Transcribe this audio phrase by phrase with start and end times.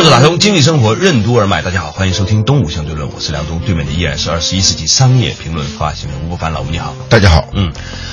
[0.00, 7.50] 坐着打通经济生活任督二脉，大家好，欢迎收听《东吴相对论》，我是梁东，对面的依然是二十一世纪商业评论发行人吴伯凡，老吴你好，大家好。
[7.52, 7.70] 嗯，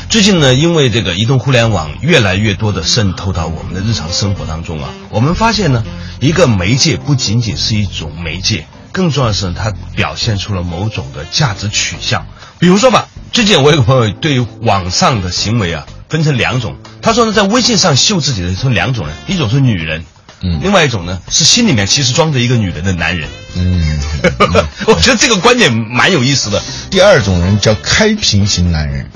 [0.09, 5.85] 最近呢，因为这个移动互联网越来越多的渗透到我们的日常生活当中啊，我们发现呢，
[6.19, 12.27] 一个媒介不仅仅是一种媒介，更重要的是它表现出了某种的价值取向。
[12.59, 20.03] 比如说吧，最近我有个朋友对网上的行为啊分成两种，他说呢，在微信上秀自己的分两种人，一种是女人。
[20.41, 23.27] 嗯另外一种呢，是心里面其实装着一个女人的男人。
[23.55, 23.99] 嗯，
[24.87, 26.61] 我觉得这个观点蛮有意思的。
[26.89, 29.09] 第二种人叫开屏型男人，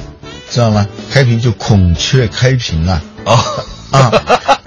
[0.49, 0.87] 知道吗？
[1.13, 3.01] 开屏就孔雀开屏啊。
[3.26, 3.40] 哦
[3.91, 4.09] 啊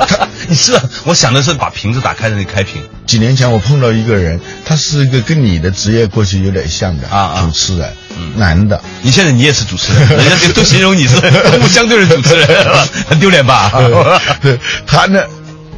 [0.07, 2.83] 他 你是啊我想的是把瓶子打开的那开屏。
[3.07, 8.81] 几年前我碰到一个人，他是一个跟你的职业过去有点像的啊啊主持人，嗯男的。
[9.03, 12.47] 你现在你也是主持人，人家都形容你是动物相对的主持人，
[13.09, 13.71] 很丢脸吧？
[13.75, 15.23] 呃对他呢，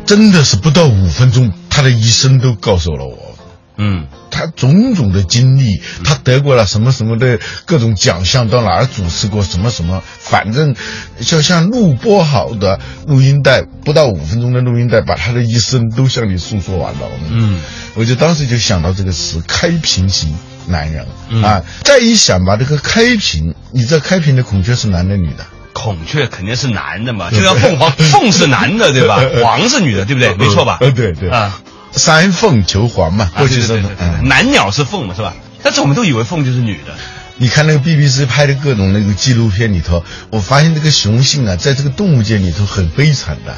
[0.06, 3.36] 真的是不到五分钟，他的一生都告诉了我。
[3.78, 10.74] 嗯他种种的经历，他得过了什么什么的各种奖项，到哪儿主持过什么什么，反正
[11.20, 17.00] 就像录播好的录音带，不到五分钟的录音带，把他的一生都向你诉说完了。
[17.30, 17.60] 嗯，
[17.94, 20.34] 我就当时就想到这个词“开屏型
[20.66, 25.46] 男人”嗯啊，再一想吧，这个开屏，你知道开屏的孔雀是男的女的？
[25.76, 29.20] 孔雀肯定是男的嘛， 就像凤凰， 凤是男的对吧？
[29.44, 30.34] 凰是女的，对不对？
[30.34, 30.78] 没错吧？
[30.80, 31.60] 呃，对对啊，
[31.92, 33.82] 三凤求凰嘛，啊过去是
[34.22, 35.34] 男鸟是凤嘛，是吧？
[35.62, 36.94] 但是我们都以为凤就是女的。
[37.36, 43.54] 你看那个 BBC 拍的各种那个纪录片里头，我发现这个雄性啊，在这个动物界里头很悲惨的，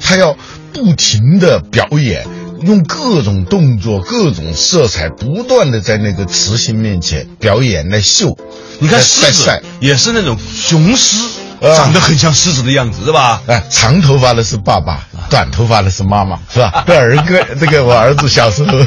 [0.00, 0.36] 它要
[0.74, 2.26] 不停的表演，
[2.62, 8.36] 用各种动作、各种色彩，不断的在那个雌性面前表演来秀。
[8.80, 11.30] 你看来狮子也是那种雄狮，啊
[11.76, 13.40] 长得很像狮子的样子，是吧？
[13.46, 15.00] 哎，长头发的是爸爸，
[15.30, 16.84] 短头发的是妈妈，是吧？
[16.88, 18.78] 这儿歌，这个我儿子小时候，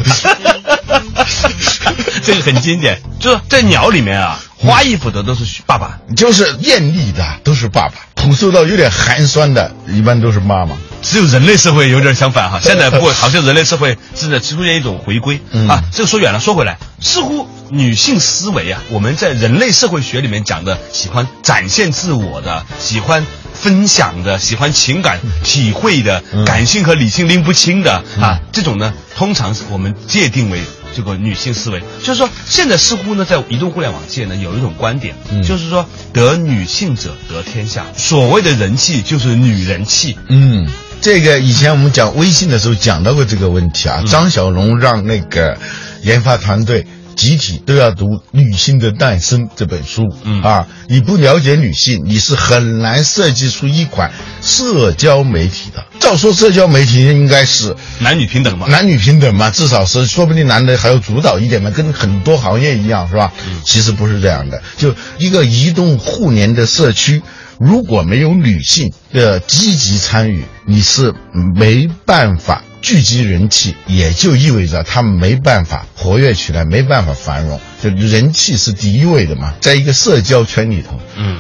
[2.24, 10.76] 这个很经典，就是在鸟里面啊，花衣服的都是爸爸，就是艳丽的都是爸爸，朴素到有点寒酸的，一般都是妈妈。
[11.02, 12.60] 只有人类社会有点相反哈。
[12.60, 15.84] 现在不过好像人类社会正在出现一种回归、嗯啊。
[15.92, 23.24] 这个说远了，说回来，似乎女性思维啊，我们在人类社会学里面讲的，喜欢展现自我的，喜欢。
[23.56, 30.60] 分享的、喜欢情感体会的、嗯感性和理性拎不清的、啊，这种呢，通常是我们界定为
[30.94, 31.82] 这个女性思维。
[32.04, 37.86] 就是说，现在似乎呢，在移动互联网界呢，有一种观点，嗯就是说，得女性者得天下。
[37.96, 40.18] 所谓的人气，就是女人气。
[40.28, 44.04] 嗯，这个以前我们讲微信的时候讲到过这个问题啊。
[44.06, 45.58] 张小龙让那个
[46.06, 46.86] 研发团队
[47.16, 50.04] 集体都要读《女性的诞生》这本书。
[50.24, 54.12] 嗯啊，你不了解女性，你是很难设计出一款
[54.42, 55.84] 社交媒体的。
[56.00, 58.68] 照说社交媒体应该是男女平等嘛。
[58.68, 63.34] 男女平等嘛，至少是说不定男的还要主导一点嘛，跟很多行业一样，是吧？
[63.48, 67.24] 嗯其实不是这样的，就一个移动互联的社区，
[67.58, 71.14] 如果没有女性的积极参与，你是
[71.56, 77.60] 没办法聚集人气，也就意味着他们没办法活跃起来，没办法繁荣。
[77.82, 81.40] 就人气是第一位的嘛，在一个社交圈里头，嗯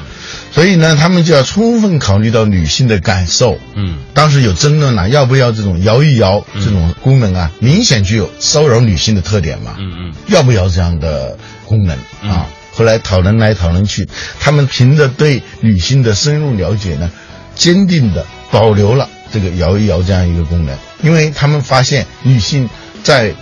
[0.51, 7.51] 所以呢，他们就要充分考虑到女性的感受，嗯当时有争论了，要不要这种摇一摇这种功能啊？
[7.59, 9.75] 明显具有骚扰女性的特点嘛。
[9.77, 12.47] 嗯嗯要不要这样的功能嗯啊？
[12.73, 17.11] 后来讨论来讨论去，他们凭着对女性的深入了解呢，
[17.53, 22.67] 坚定的保留了这个摇一摇这样一个功能，因为他们发现女性
[23.03, 23.33] 在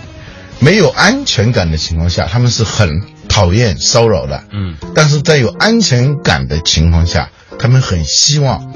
[0.60, 4.44] 没有安全感的情况下，他们是很讨厌骚扰的。
[4.52, 8.72] 嗯但是在有安全感的情况下，他们很希望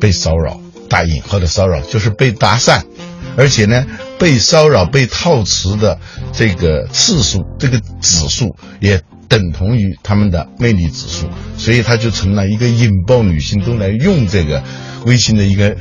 [0.00, 2.82] 被骚扰，打引号的骚扰就是被搭讪，
[3.36, 3.86] 而且呢，
[4.18, 5.98] 被骚扰、被套词的
[6.32, 14.62] 这个次数、这个指数也等同于他们的魅力指数，所以它就成了一个引爆女性都来用这个
[15.06, 15.76] 微信的一个也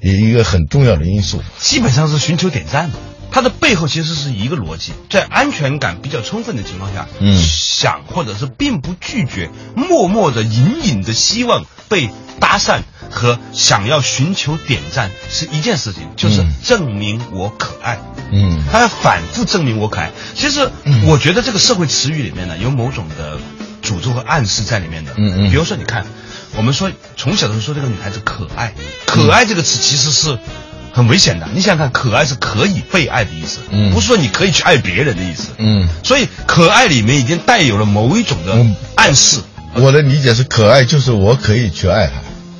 [0.00, 1.42] 一个很重要的因素。
[1.58, 2.96] 基本上是寻求点赞嘛。
[3.30, 12.08] 它的背后其实是一个逻辑，在安全感比较充分的情况下，嗯想或者是并不拒绝，默默的、隐隐的希望被
[12.40, 17.98] 搭讪和想要寻求点赞是一件事情，就是嗯证明我可爱。
[18.32, 20.12] 嗯他要反复证明我可爱。
[20.34, 20.70] 其实，
[21.06, 23.38] 我觉得这个社会词语里面呢，有某种的
[23.82, 25.12] 诅咒和暗示在里面的。
[25.16, 26.06] 嗯嗯比如说，你看，
[26.56, 28.72] 我们说从小的时候说这个女孩子可爱，
[29.06, 30.38] 可爱这个词其实是。
[30.92, 39.42] 很危险的，你想想看，可爱是可以被爱的意思，嗯不是说你可以去爱别人的意思，嗯，所以可爱里面已经带有了某一种的嗯暗示，
[39.74, 42.14] 我的理解是可爱就是我可以去爱她。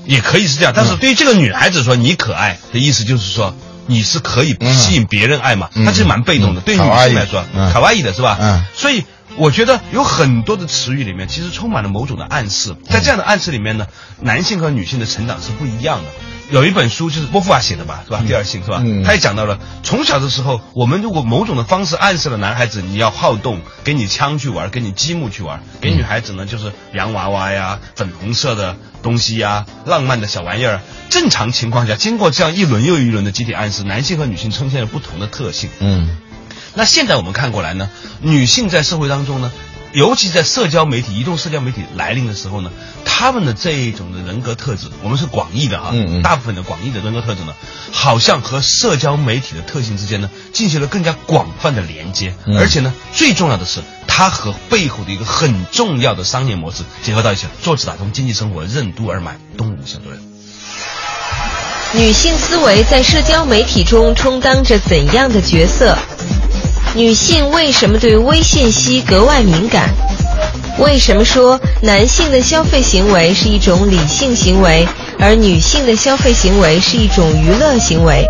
[0.04, 0.74] 也可以是这样。
[0.76, 3.56] 但是对于这个女孩子说你可爱的意思就是说
[3.86, 6.60] 你是可以吸引别人爱嘛，嗯她其实蛮被动的。
[6.60, 8.36] 嗯对于女性来说，嗯卡哇伊的是吧？
[8.38, 9.06] 嗯所以
[9.38, 13.86] 我觉得有很多的词语里面其实充满了某种的暗示，在这样的暗示里面呢，
[14.20, 16.10] 男性和女性的成长是不一样的。
[16.48, 18.22] 有一本书就是波伏娃写的吧，是吧？
[18.24, 18.80] 第二性是吧？
[18.84, 30.80] 嗯他也讲到了，从小的时候，我们如果某种的方式暗示了男孩子你要好动，给你枪去玩，给你积木去玩；给女孩子呢就是洋娃娃呀、粉红色的东西呀、浪漫的小玩意儿。
[31.10, 35.68] 正常情况下，经过这样一轮又一轮的集体暗示，男性和女性呈现了不同的特性。
[35.80, 36.16] 嗯
[36.78, 37.88] 那现在我们看过来呢，
[38.20, 39.50] 女性在社会当中呢，
[39.92, 42.70] 尤其在社交媒体、移动社交媒体来临的时候呢，
[43.06, 47.54] 她们的这一种的人格特质，我们是广义的哈，嗯嗯大部分的广义的人格特质呢，
[47.90, 60.22] 好像和社交媒体的特性之间呢，进行了更加广泛的连接，嗯而且呢，最重要的是，它和背后的一个很重要的商业模式结合到一起了，坐直打通经济生活任督二脉，东吴相对论。
[61.94, 65.96] 女性思维在社交媒体中充当着怎样的角色？
[66.96, 69.90] 女性为什么对微信息格外敏感？
[70.78, 74.88] 为什么说男性的消费行为是一种理性行为，
[75.18, 78.26] 而女性的消费行为是一种娱乐行为？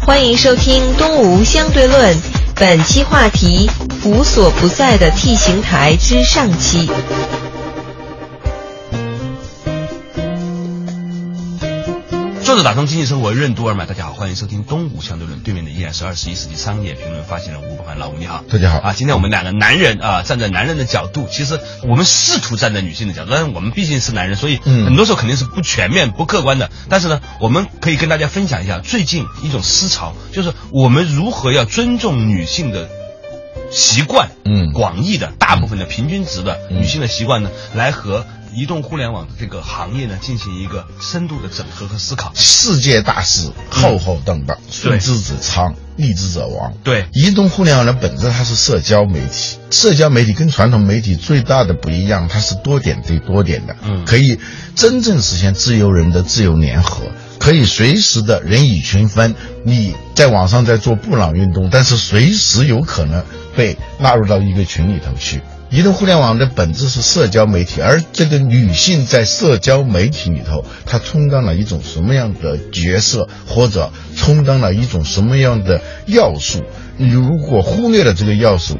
[0.00, 2.12] 欢迎收听《东吴相对论》，
[2.56, 3.70] 本期话题：
[4.02, 6.90] 无所不在的 T 型台之上期。
[12.58, 26.68] 作者打通经济生活任督二脉，大家好，欢迎收听东吴相对论，对面的依然是二十一世纪商业评论发现人吴伯凡，老吴你好，大家好啊，今天我们两个男人啊，站在男人的角度，其实我们试图站在女性的角度，但是我们毕竟是男人，所以嗯很多时候肯定是不全面、不客观的。
[26.88, 32.88] 但是呢，我们可以跟大家分享一下最近一种思潮，就是我们如何要尊重女性的。
[33.70, 38.24] 习惯，嗯广义的大部分的平均值的嗯女性的习惯呢，来和
[38.58, 42.32] 移动互联网的这个行业呢进行一个深度的整合和思考。
[42.34, 46.72] 世界大事浩浩荡荡，顺之者昌，逆之者亡。
[46.82, 54.40] 对移动互联网的本质它是社交媒体，社交媒体跟传统媒体最大的不一样，它是多点对多点的，嗯可以
[54.74, 57.04] 真正实现自由人的自由联合，
[57.38, 59.36] 可以随时的人以群分。
[59.64, 65.42] 你在网上在做布朗运动，但是随时有可能被纳入到一个群里头去。
[65.70, 76.62] 移动互联网的本质是社交媒体，而这个女性在社交媒体里头，她充当了一种什么样的角色，或者充当了一种什么样的要素？
[76.96, 78.78] 你如果忽略了这个要素，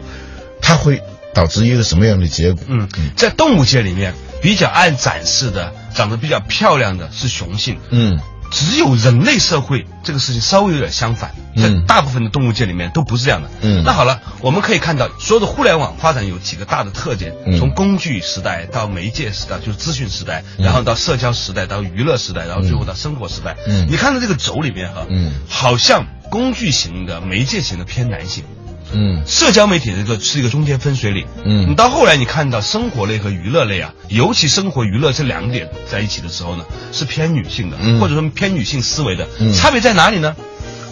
[0.63, 1.03] 它会
[1.35, 2.65] 导致一个什么样的结果？
[2.69, 8.19] 嗯，在动物界里面比较爱展示的、长得比较漂亮的是雄性，嗯
[8.51, 13.51] 只有人类社会这个事情稍微有点相反，嗯在大部分的动物界里面都不是这样的。
[13.63, 23.57] 嗯那好了，我们可以看到所有的互联网发展有几个大的特点，嗯从工具时代到媒介时代，就是资讯时代，嗯然后到社交时代，到娱乐时代，然后最后到生活时代。
[23.67, 28.45] 嗯你看到这个轴里面哈，嗯好像工具型的、媒介型的偏男性。
[28.93, 29.23] 嗯。
[29.27, 31.71] 社交媒体这个是一个中间分水岭，嗯。
[31.71, 38.01] 你到后来你看到生活类和娱乐类啊，尤其生活娱乐这两点在一起的时候呢，是偏女性的，嗯。
[38.01, 39.53] 或者说偏女性思维的，嗯。
[39.55, 40.35] 差别在哪里呢？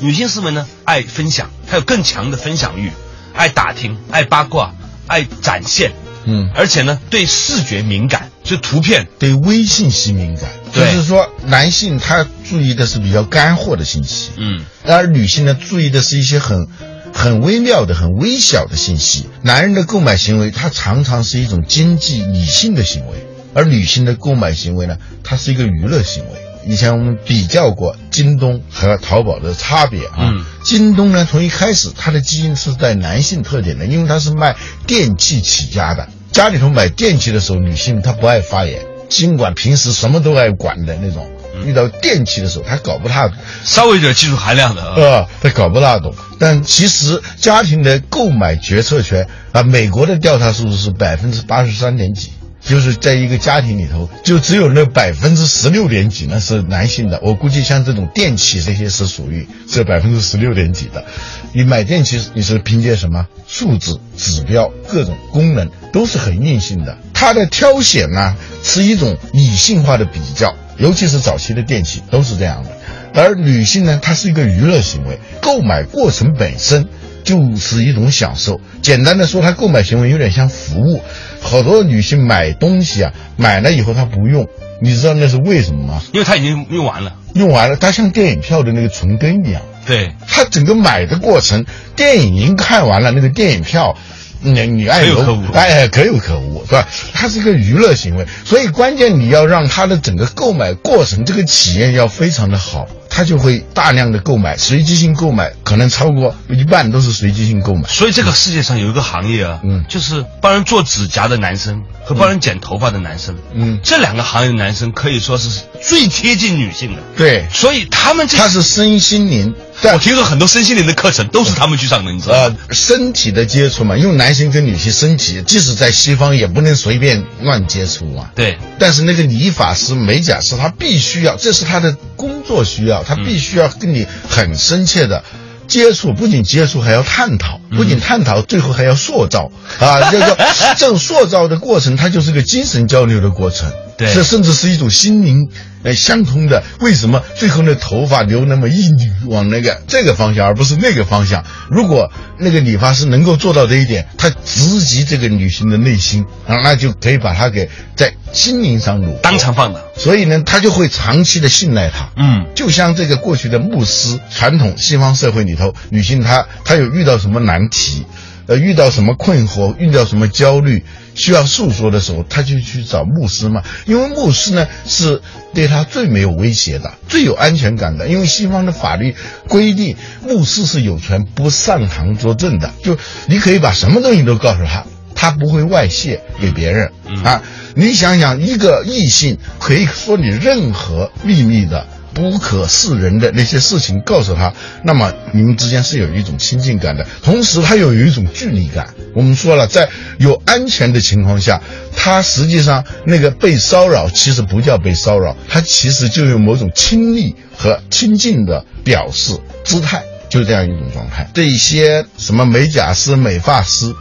[0.01, 2.91] 女性思维呢，爱分享，她有更强的分享欲，
[3.35, 4.75] 爱打听，爱八卦，
[5.07, 5.93] 爱展现，
[6.27, 16.69] 嗯，而且呢，对视觉敏感，就图片，对微信息敏感，就是说男性他注意的是比较干货的信息，嗯，而女性呢注意的是一些很。
[17.17, 19.27] 很微妙的、很微小的信息。
[19.43, 26.31] 男人的购买行为，它常常是一种经济理性的行为，而女性的购买行为呢，它是一个娱乐行为。
[26.69, 30.17] 以前我们比较过京东和淘宝的差别啊。
[30.19, 34.57] 嗯京东呢，从一开始它的基因是带男性特点的，因为它是卖
[34.87, 36.09] 电器起家的。
[36.33, 41.31] 家里头买电器的时候，女性她不爱发言，尽管平时什么都爱管的那种，
[41.65, 43.37] 遇到电器的时候，他搞不大懂。
[43.65, 46.15] 稍微有点技术含量的啊，呃，他搞不大懂。
[46.39, 57.21] 但其实家庭的购买决策权啊，美国的调查数字是百分之八十三点几，就是在一个家庭里头，就只有那百分之十六点几那是男性的。
[57.23, 61.05] 我估计像这种电器这些是属于这百分之十六点几的。
[61.53, 66.99] 你买电器你是凭借什么数字指标、各种功能都是很硬性的。
[67.15, 72.71] 它的挑选呢是一种理性化的比较，尤其是早期的电器都是这样的。
[73.15, 76.87] 而女性呢，它是一个娱乐行为，购买过程本身
[77.25, 78.61] 就是一种享受。
[78.83, 81.03] 简单的说，她购买行为有点像服务。
[81.41, 84.47] 好多女性买东西啊，买了以后她不用，
[84.83, 86.03] 你知道那是为什么吗？
[86.13, 89.63] 因为她已经用完了，用完了，它像电影票的那个存根一样。
[89.87, 91.65] 对，它整个买的过程，
[91.95, 93.97] 电影已经看完了，那个电影票。
[94.41, 96.87] 你你爱有可无哎可有可无是吧？
[97.13, 107.89] 它是一个娱乐行为，所以关键你要让它的整个购买过程这个体验要非常的好，他就会大量的购买，随机性购买可能超过一半都是随机性购买。
[107.89, 117.03] 所以这个世界上有一个行业啊，嗯，就是帮人做指甲的男生和帮人剪头发的男生，嗯，这两个行业的男生可以说是最贴近女性的。
[117.17, 119.55] 对，所以他们这他是身心灵。
[119.83, 122.57] 我听说很多身心灵的课程都是他们去上的，你知道吗？
[122.69, 128.31] 呃，身体的接触嘛，因为男性跟女性身体，即使在西方也不能随便乱接触嘛。
[128.35, 128.59] 对。
[128.79, 135.23] 但是那个理发师、美甲师，他必须要，这是他的工作需要，他必须要跟你很深切的
[135.69, 140.11] 接触，不仅接触还要探讨，不仅探讨，最后还要塑造啊！
[140.11, 140.37] 这个
[140.77, 143.71] 这种塑造的过程，它就是个精神交流的过程。
[143.97, 144.13] 对。
[144.15, 145.49] 这甚至是一种心灵。
[145.83, 151.45] 呃，相通的，为什么最后那头发留那么一缕往那个这个方向，而不是那个方向？
[151.71, 152.11] 如果
[152.41, 159.81] 那个理发师能够做到这一点，他直击这个女性的内心啊，那就可以把她给在心灵上撸当场放倒。
[159.97, 162.11] 所以呢，他就会长期的信赖她。
[162.17, 168.05] 嗯，就像这个过去的牧师，传统西方社会里头，女性她她有遇到什么难题，
[168.47, 170.85] 呃，遇到什么困惑，遇到什么焦虑。
[171.15, 175.23] 需要诉说的时候，他就去找牧师嘛，因为牧师呢是
[175.55, 178.07] 对他最没有威胁的、最有安全感的。
[178.07, 179.17] 因为西方的法律
[179.49, 182.99] 规定，牧师是有权不上堂作证的，就
[183.29, 184.85] 你可以把什么东西都告诉他，
[185.15, 186.93] 他不会外泄给别人
[187.25, 187.43] 啊。
[187.75, 191.87] 你想想，一个异性可以说你任何秘密的。
[192.17, 198.95] 不可示人的那些事情告诉他，那么你们之间是有一种亲近感的，同时他又有一种距离感。
[199.15, 199.87] 我们说了，在
[200.19, 201.61] 有安全的情况下，
[201.95, 211.29] 他实际上那个被骚扰其实不叫被骚扰，他其实就有某种亲密和亲近的表示姿态，就这样一种状态。
[211.35, 213.95] 这些什么美甲师、美发师，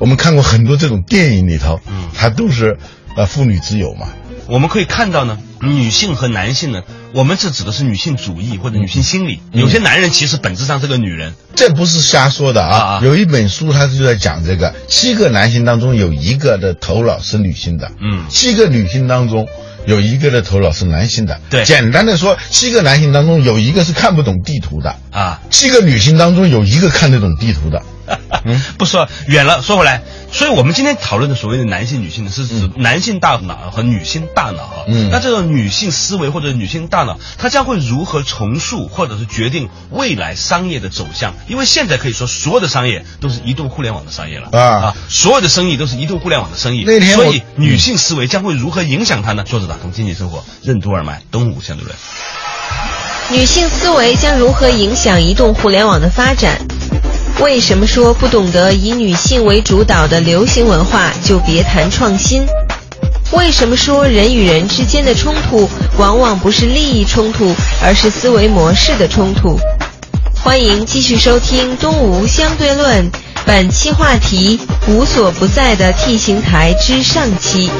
[0.00, 2.76] 我们看过很多这种电影里头，嗯，他都是
[3.16, 4.08] 呃妇女之友嘛。
[4.46, 6.82] 我们可以看到呢，女性和男性呢，
[7.12, 9.40] 我们是指的是女性主义或者女性心理。
[9.52, 13.00] 有些男人其实本质上是个女人，这不是瞎说的啊。
[13.02, 19.46] 有一本书，他就在讲这个：七个男性当中有一个的头脑是女性的，嗯，七个女性当中
[19.86, 21.40] 有一个的头脑是男性的。
[21.48, 27.82] 对，简单的说，七个男性当中有一个是看不懂地图的啊，七个女性当中有一个看得懂地图的。
[28.44, 30.02] 嗯， 不说远了，说回来。
[30.32, 34.84] 所以，我们今天讨论的所谓的男性、女性呢，是指男性大脑和女性大脑哈。
[34.86, 35.08] 嗯。
[35.10, 41.34] 那这种女性思维或者女性大脑，它将会如何重塑或者是决定未来商业的走向？
[41.48, 44.94] 因为现在可以说，所有的商业都是移动互联网的商业了啊啊！
[45.08, 46.84] 所有的生意都是移动互联网的生意。
[46.86, 49.42] 那天所以，女性思维将会如何影响它呢？
[49.42, 51.96] 作者打通经济生活任督二脉，东吴相对论。
[53.32, 56.60] 女性思维将如何影响移动互联网的发展？
[57.38, 62.46] 为什么说不懂得以女性为主导的流行文化就别谈创新？
[63.32, 69.58] 为什么说人与人之间的冲突往往不是利益冲突，而是思维模式的冲突？
[70.42, 73.10] 欢迎继续收听《东吴相对论》，
[73.46, 77.70] 本期话题：无所不在的 T 型台之上期。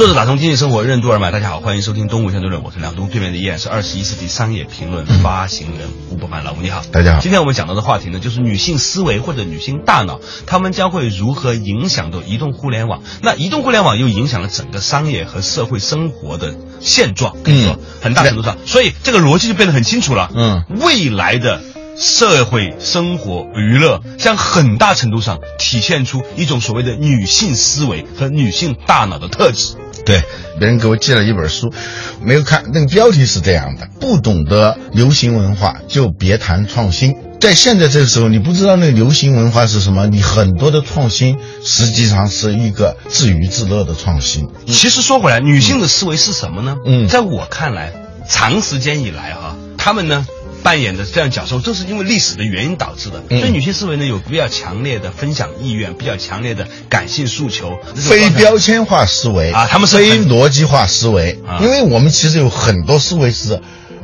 [0.00, 7.20] 作者打通经济生活任督二脉，大家好，欢迎收听东吴相对论，我是梁东，对面的依然是二十一世纪商业评论发行人吴伯凡，老吴你好，大家好。
[7.20, 13.02] 今天我们讲到的话题呢，就是女性思维或者女性大脑，她们将会如何影响到移动互联网？
[13.20, 20.30] 那移动互联网又影响了整个商业和社会生活的现状，可以说很大程度上，所以这个逻辑就变得很清楚了。
[20.34, 21.60] 嗯，未来的。
[21.98, 29.74] 社会生活娱乐将很大程度上体现出一种所谓的女性思维和女性大脑的特质。
[30.10, 30.24] 对，
[30.58, 31.72] 别人给我寄了一本书，
[32.20, 37.14] 没有看，那个标题是这样的：不懂得流行文化就别谈创新。
[37.40, 44.48] 在现在这个时候，你不知道那个流行文化是什么，你很多的创新实际上是一个自娱自乐的创新。
[44.66, 46.76] 其实说回来，女性的思维是什么呢？
[46.84, 47.92] 嗯，在我看来，
[48.28, 50.26] 长时间以来哈，她们呢。
[50.62, 53.22] 扮演的这样角色，这是因为历史的原因导致的。
[53.28, 61.40] 所以女性思维呢有比较强烈的分享意愿，比较强烈的感性诉求，非标签化思维啊，他们是非逻辑化思维。
[61.46, 63.60] 啊因为我们其实有很多思维是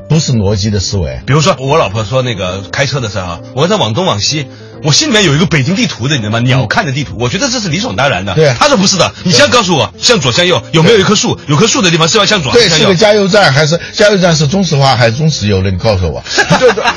[0.08, 1.20] 不是逻辑的思维。
[1.26, 4.46] 比如说，我老婆说那个开车的时候啊，我在往东往西，
[4.82, 6.40] 我心里面有一个北京地图的，你知道吗？
[6.40, 8.34] 鸟瞰的地图，我觉得这是理所当然的。
[8.34, 11.38] 对他说不是的，你先告诉我，向左向右有没有一棵树？
[11.48, 12.94] 有棵树的地方是要向左对，是个？
[12.94, 15.70] 加油站还是加油站是中石化还是中石油的？
[15.70, 16.22] 你告诉我。
[16.58, 16.84] 对对。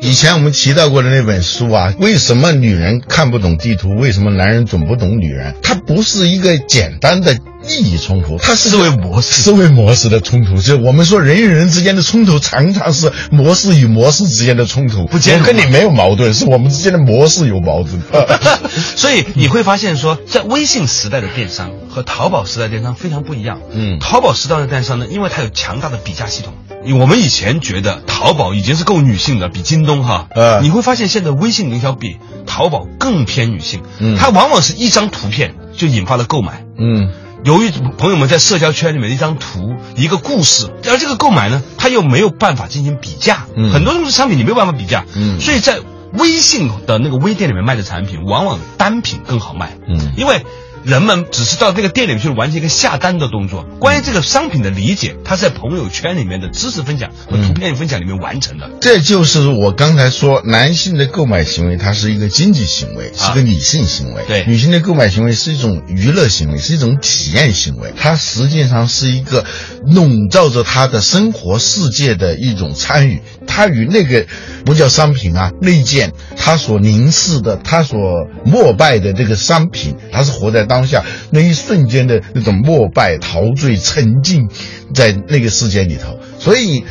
[0.00, 3.90] 以前我们提到过的那本书啊，为什么女人看不懂地图？
[3.96, 5.54] 为什么男人总不懂女人？
[5.62, 10.56] 它不是一个简单的利益冲突，它是思维模式思维模式的冲突。
[10.56, 15.06] 就是我们说人与人之间的冲突，常常是模式与模式之间的冲突。
[15.06, 18.00] 不我跟你没有矛盾，是我们之间的模式有矛盾。
[18.96, 23.60] 所以你会发现说，在微信时代的电商和淘宝时代电商非常不一样。
[23.72, 26.54] 嗯淘宝时代的电商呢，因为它有强大的比价系统。
[26.98, 33.82] 我们以前觉得淘宝已经是够女性的，比京东哈，呃你会发现现在微信营销比淘宝更偏女性。
[33.98, 36.64] 嗯它往往是一张图片就引发了购买。
[36.78, 37.10] 嗯
[37.44, 43.72] 由于朋友们在社交圈里面的一张图、一个故事，而这个购买呢，它又没有办法进行比价，嗯。
[43.72, 45.40] 很多东西商品你没有办法比价，嗯。
[45.40, 45.80] 所以在
[46.12, 50.12] 微信的那个微店里面卖的产品，往往单品更好卖，嗯。
[50.16, 50.44] 因为。
[50.84, 58.70] 人们只是到这个店里去完成一个下单的动作，关于这个商品的理解，它是在朋友圈里面的知识分享和图片分享里面完成的。
[58.80, 67.92] 这就是我刚才说，男性的购买行为，它是一个经济行为，是个理性行为；对女性的购买行为是一种娱乐行为，是一种体验行为。
[67.96, 69.44] 它实际上是一个
[69.86, 73.20] 笼罩着她的生活世界的一种参与。
[73.46, 74.26] 它与那个
[74.64, 77.98] 不叫商品啊，那件他所凝视的、他所
[78.44, 84.48] 膜拜的这个商品，它是活在当下那一瞬间的那种膜拜、陶醉、沉浸
[84.94, 86.84] 在那个世界里头，所以。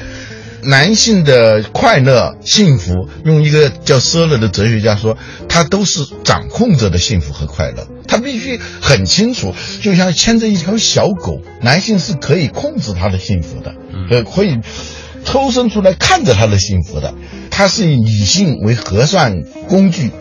[0.62, 5.18] 男性的快乐、幸福，用一个叫舍勒的哲学家说，
[5.48, 7.88] 他都是掌控者的幸福和快乐。
[8.10, 13.74] 他必须很清楚，就像牵着一条小狗，男性是可以控制他的幸福的，
[14.12, 14.58] 呃，可以
[15.24, 17.14] 抽身出来看着他的幸福的。
[17.50, 19.36] 他是以理性为核算
[19.70, 20.12] 工具，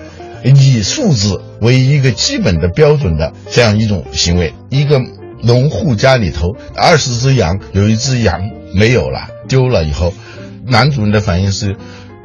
[0.44, 4.54] 以数字为一个基本的标准的这样一种行为。
[4.70, 5.00] 一个
[5.42, 10.12] 农户家里头二十只羊，有一只羊没有了，丢了以后，
[10.66, 11.76] 男主人的反应是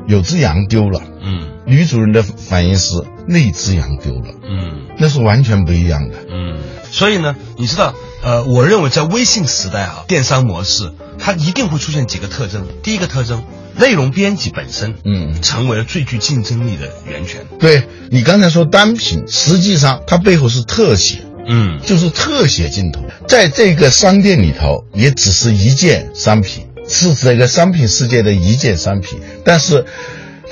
[0.07, 2.93] 有只羊丢了，嗯女主人的反应是
[3.27, 4.83] 那只羊丢了，嗯。
[4.99, 6.17] 那是完全不一样的。
[6.29, 6.59] 嗯，
[6.91, 12.67] 所以呢，你知道，呃，我认为在微信时代啊，电商模式它一定会出现几个特征。
[12.83, 13.43] 第一个特征，
[13.75, 15.41] 内容编辑本身，嗯。
[15.41, 17.47] 成为了最具竞争力的源泉。
[17.59, 21.79] 对你刚才说单品，实际上它背后是特写，嗯。
[21.83, 29.85] 就是特写镜头，在这个商店里头也只是一件商品，是这个商品世界的一件商品，但是。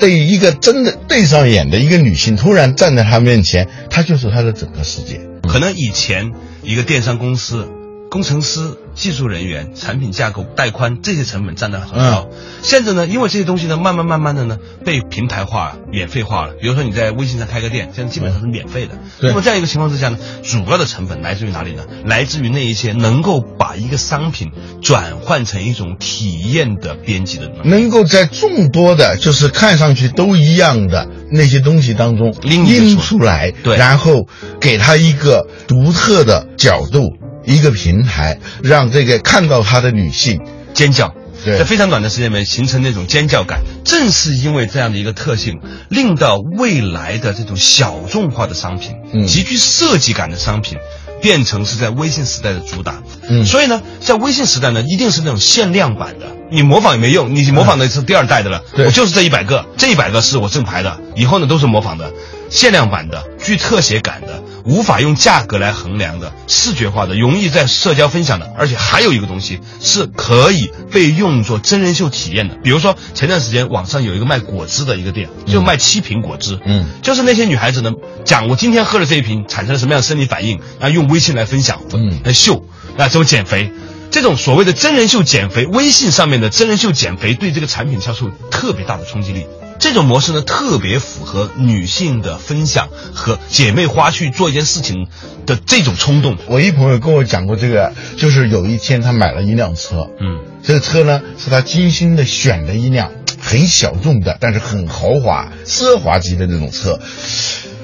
[0.00, 5.20] 对于一个真的对上眼的一个女性，突然站在他面前，她就是他的整个世界。
[5.46, 7.68] 可能以前一个电商公司。
[8.12, 12.28] 工程师、技术人员、产品架构、带宽这些成本占得很高。
[12.60, 16.52] 现在呢，因为这些东西呢，慢慢慢慢的呢被平台化、免费化了。
[16.60, 18.98] 比如说你在微信上开个店，现在基本上是免费的。
[19.18, 21.84] 对那么这样一个情况之下呢，主要的成本来自于哪里呢？
[22.04, 24.50] 来自于那一些能够把一个商品
[24.82, 27.68] 转换成一种体验的编辑的能力。
[27.70, 34.26] 能够在众多的，就是看上去都一样的那些东西当中拎拎出出来，对然后
[34.60, 40.40] 给他一个独特的角度，一个平台，让这个看到他的女性，
[40.74, 41.14] 尖叫。
[41.44, 41.58] 对。
[41.58, 49.26] 在非常短的时间里面形成那种尖叫感，正是因为这样的一个特性，令到未来的这种小众化的商品，嗯。
[49.26, 50.78] 极具设计感的商品，
[51.20, 53.02] 变成是在微信时代的主打。
[53.28, 53.44] 嗯。
[53.44, 58.86] 所以呢，在微信时代呢，一定是那种限量版的，你模仿也没用，你模仿的是第二代的了，对。
[58.86, 62.12] 我就是这一百个，这一百个是我正牌的，以后呢都是模仿的，
[62.50, 64.31] 限量版的，具特写感的，
[64.64, 72.56] 无法用价格来衡量的，视觉化的，容易在社交分享的，而且还有一个东西是可以被用作真人秀体验的。
[72.62, 77.92] 比如说前段时间网上有一个卖果汁的一个店，就卖七瓶果汁，嗯就是那些女孩子呢
[78.24, 82.64] 讲我今天喝了这一瓶产生了什么样的生理反应，然后用微信来分享，嗯来秀，
[82.96, 83.72] 啊怎么减肥。
[84.10, 89.46] 这种所谓的真人秀减肥，微信上面的真人秀减肥对这个产品销售有特别大的冲击力。
[89.82, 95.08] 这种模式呢，特别符合女性的分享和姐妹花去做一件事情
[95.44, 96.36] 的这种冲动。
[96.46, 107.00] 我一朋友跟我讲过这个，就是有一天他买了一辆车，嗯这个车呢是他精心的选的一辆很小众的，但是很豪华、奢华级的那种车。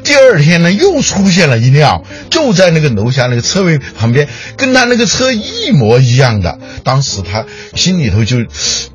[0.09, 6.59] 第二天呢，又出现了一辆，就在那个楼下那个车位旁边，跟他那个车一模一样的。
[6.83, 7.44] 当时他
[7.75, 8.38] 心里头就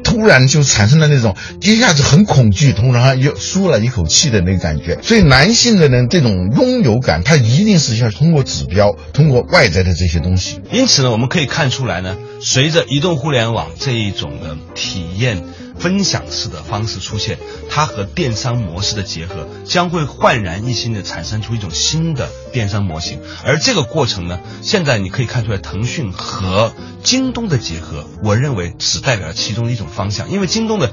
[0.03, 4.97] 突然就产生了那种一下子很恐惧，突然又舒了一口气的那个感觉。
[5.03, 10.61] 所以男性的呢，这种拥有感，他一定是要通过指标，通过外在的这些东西。
[10.71, 15.43] 因此呢，我们可以看出来呢，随着移动互联网这一种的体验。
[15.77, 17.37] 分享式的方式出现，
[17.69, 23.19] 它和电商模式的结合将会焕然一新的产生出一种新的电商模型。
[23.45, 30.29] 而这个过程呢，现在你可以看出来，腾讯和京东的结合，我认为只代表了其中的一种方向。
[30.29, 30.91] 因为京东的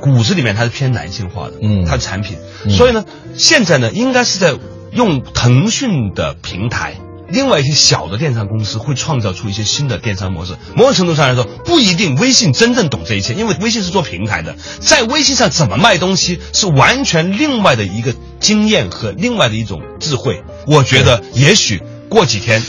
[0.00, 2.38] 骨子里面它是偏男性化的，嗯，它的产品，
[2.70, 3.04] 所以呢，
[3.36, 4.56] 现在呢，应该是在
[4.92, 6.94] 用腾讯的平台。
[7.30, 10.56] 另外一些小的电商公司会创造出一些新的电商模式。
[10.74, 20.42] 某种程度上来说，不一定微信真正懂这一切，因为微信是做平台的，在微信上怎么卖东西是完全另外的一个经验和另外的一种智慧。
[20.66, 22.62] 我觉得也许过几天，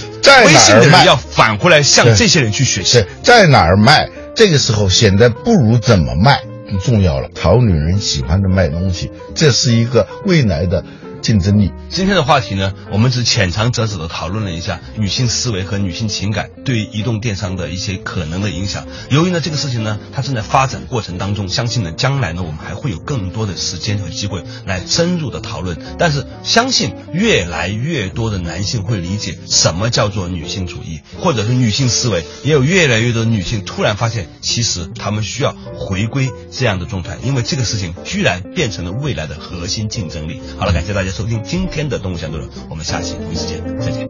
[0.46, 7.30] 微信的人要返回来向这些人去学习，在哪儿卖，这个时候显得不如怎么卖更重要了。
[7.34, 10.84] 讨女人喜欢的卖东西，这是一个未来的。
[11.22, 11.72] 竞争力。
[11.90, 18.88] 今天的话题呢，我们只浅尝辄止的讨论了一下女性思维和女性情感对移动电商的一些可能的影响。
[19.10, 25.78] 由于呢这个事情呢，它正在发展过程当中，相信呢将来呢我们还会有更多的时间和机会来深入的讨论。
[25.98, 40.42] 但是相信越来越多的男性会理解什么叫做女性主义，或者是女性思维，也有越来越多的女性突然发现，其实她们需要回归这样的状态，因为这个事情居然变成了未来的核心竞争力。
[40.58, 41.09] 好了，感谢大家。
[41.10, 44.08] 收听今天的动物相对论，我们下期同一时间再见。